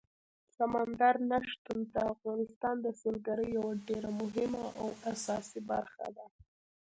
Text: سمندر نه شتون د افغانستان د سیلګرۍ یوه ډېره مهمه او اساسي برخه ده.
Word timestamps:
سمندر 0.57 1.15
نه 1.29 1.37
شتون 1.49 1.79
د 1.93 1.95
افغانستان 2.13 2.75
د 2.81 2.87
سیلګرۍ 2.99 3.47
یوه 3.57 3.71
ډېره 3.87 4.09
مهمه 4.21 4.63
او 4.81 4.87
اساسي 5.11 5.59
برخه 5.71 6.07
ده. 6.15 6.25